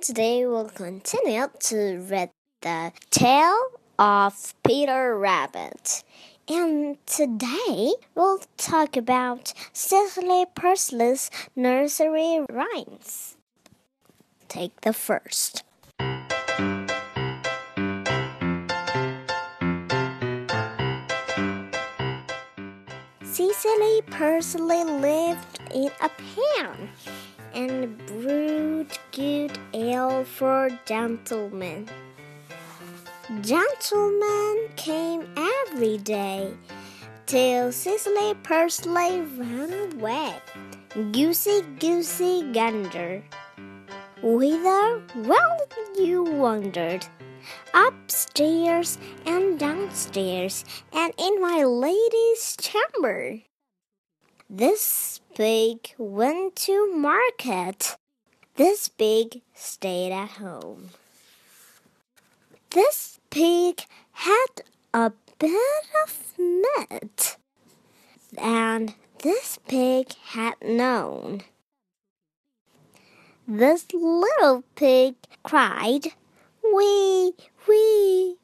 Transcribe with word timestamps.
today 0.00 0.46
we'll 0.46 0.70
continue 0.70 1.46
to 1.58 1.98
read 2.08 2.30
the 2.62 2.90
tale 3.10 3.60
of 3.98 4.54
Peter 4.66 5.18
Rabbit. 5.18 6.04
And 6.48 6.96
today 7.04 7.92
we'll 8.14 8.40
talk 8.56 8.96
about 8.96 9.52
Cecily 9.74 10.46
Parsley's 10.54 11.30
nursery 11.54 12.40
rhymes. 12.48 13.36
Take 14.48 14.80
the 14.80 14.94
first. 14.94 15.64
Cecily 23.22 24.02
Parsley 24.10 24.82
lived 24.84 25.60
in 25.74 25.90
a 26.00 26.08
pan 26.08 26.90
and 27.54 27.96
brewed 28.06 28.98
good 29.12 29.58
ale 29.72 30.24
for 30.24 30.70
gentlemen. 30.86 31.88
Gentlemen 33.42 34.68
came 34.76 35.28
every 35.36 35.98
day 35.98 36.52
till 37.26 37.70
Cecily 37.70 38.34
Parsley 38.42 39.20
ran 39.20 39.72
away. 39.92 40.34
Goosey, 41.12 41.62
goosey, 41.78 42.50
gander. 42.52 43.22
Whither? 44.22 45.02
Well, 45.14 45.60
you 45.96 46.24
wandered. 46.24 47.06
Upstairs 47.72 48.98
and 49.24 49.58
downstairs, 49.58 50.64
and 50.92 51.14
in 51.16 51.40
my 51.40 51.62
lady's 51.64 52.56
chamber. 52.60 53.38
This 54.50 55.19
pig 55.34 55.94
went 55.98 56.56
to 56.56 56.92
market. 56.94 57.96
This 58.56 58.88
pig 58.88 59.42
stayed 59.54 60.12
at 60.12 60.30
home. 60.30 60.90
This 62.70 63.18
pig 63.30 63.82
had 64.12 64.62
a 64.92 65.12
bit 65.38 65.84
of 66.04 66.34
meat, 66.38 67.36
and 68.38 68.94
this 69.22 69.58
pig 69.66 70.12
had 70.32 70.54
none. 70.62 71.42
This 73.48 73.86
little 73.92 74.64
pig 74.74 75.14
cried, 75.42 76.12
wee, 76.62 77.32
wee. 77.66 78.39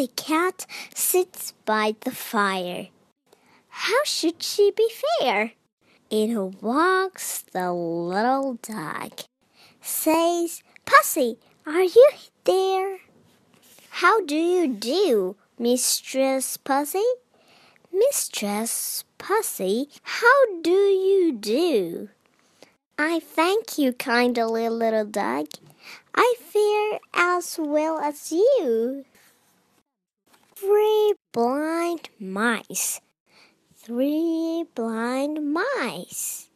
Pussycat 0.00 0.64
sits 0.94 1.52
by 1.66 1.94
the 2.00 2.10
fire. 2.10 2.88
How 3.68 4.02
should 4.04 4.42
she 4.42 4.70
be 4.70 4.88
fair? 5.20 5.52
In 6.08 6.56
walks 6.62 7.42
the 7.52 7.70
little 7.70 8.54
dog. 8.62 9.12
Says, 9.82 10.62
Pussy, 10.86 11.36
are 11.66 11.82
you 11.82 12.10
there? 12.44 13.00
How 13.90 14.24
do 14.24 14.36
you 14.36 14.68
do, 14.68 15.36
Mistress 15.58 16.56
Pussy? 16.56 17.04
Mistress 17.92 19.04
Pussy, 19.18 19.90
how 20.02 20.62
do 20.62 20.70
you 20.70 21.32
do? 21.32 22.08
I 22.98 23.20
thank 23.20 23.76
you 23.76 23.92
kindly, 23.92 24.66
little 24.70 25.04
dog. 25.04 25.48
I 26.14 26.34
fare 26.38 27.00
as 27.12 27.58
well 27.60 27.98
as 27.98 28.32
you. 28.32 29.04
Three 30.60 31.14
blind 31.32 32.10
mice. 32.18 33.00
Three 33.74 34.66
blind 34.74 35.54
mice. 35.54 36.50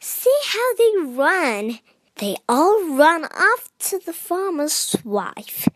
See 0.00 0.38
how 0.46 0.74
they 0.76 0.92
run. 1.04 1.80
They 2.14 2.36
all 2.48 2.96
run 2.96 3.26
off 3.26 3.68
to 3.90 3.98
the 3.98 4.14
farmer's 4.14 4.96
wife, 5.04 5.68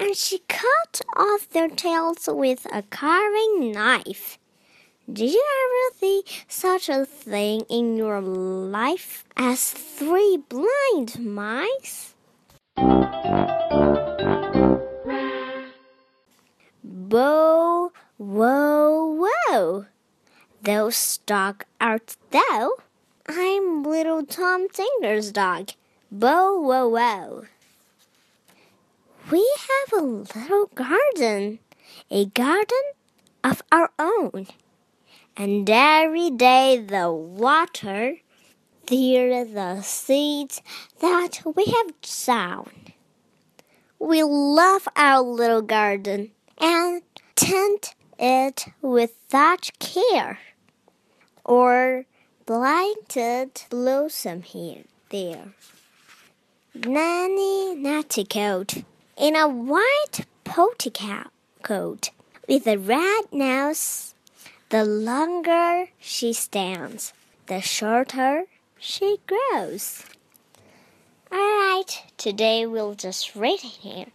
and 0.00 0.16
she 0.16 0.40
cut 0.48 1.02
off 1.16 1.48
their 1.50 1.68
tails 1.68 2.28
with 2.28 2.66
a 2.72 2.82
carving 2.82 3.70
knife. 3.70 4.40
Did 5.06 5.30
you 5.30 5.44
ever 5.62 5.98
see 6.00 6.24
such 6.48 6.88
a 6.88 7.06
thing 7.06 7.60
in 7.70 7.96
your 7.96 8.20
life 8.20 9.24
as 9.36 9.70
three 9.70 10.42
blind 10.48 11.20
mice? 11.20 12.14
Bow, 16.86 17.92
wow, 18.18 19.26
wow. 19.48 19.86
Those 20.60 21.16
dog 21.24 21.64
art 21.80 22.14
thou? 22.30 22.72
I'm 23.26 23.84
little 23.84 24.26
Tom 24.26 24.68
Tinker's 24.68 25.32
dog. 25.32 25.70
Bow, 26.12 26.60
wow, 26.60 26.88
wow. 26.88 27.42
We 29.30 29.50
have 29.70 29.98
a 29.98 30.04
little 30.04 30.66
garden, 30.74 31.58
a 32.10 32.26
garden 32.26 32.84
of 33.42 33.62
our 33.72 33.90
own. 33.98 34.48
And 35.38 35.70
every 35.70 36.28
day 36.28 36.84
the 36.86 37.10
water, 37.10 38.16
there 38.88 39.46
the 39.46 39.80
seeds 39.80 40.60
that 41.00 41.40
we 41.56 41.64
have 41.64 41.94
sown. 42.02 42.92
We 43.98 44.22
love 44.22 44.86
our 44.94 45.22
little 45.22 45.62
garden 45.62 46.32
and 46.58 47.02
tend 47.34 47.94
it 48.18 48.66
with 48.80 49.12
such 49.28 49.78
care, 49.78 50.38
or 51.44 52.04
blighted 52.46 53.62
blossom 53.70 54.42
here, 54.42 54.84
there. 55.10 55.54
Nanny 56.74 57.76
Netticoat 57.76 58.84
in 59.16 59.36
a 59.36 59.48
white 59.48 60.26
coat 61.62 62.10
with 62.48 62.66
a 62.66 62.76
red 62.76 63.24
nose. 63.32 64.14
The 64.70 64.84
longer 64.84 65.86
she 66.00 66.32
stands, 66.32 67.12
the 67.46 67.60
shorter 67.60 68.44
she 68.78 69.18
grows. 69.26 70.04
All 71.30 71.38
right, 71.38 72.02
today 72.16 72.66
we'll 72.66 72.94
just 72.94 73.36
read 73.36 73.60
here. 73.60 74.06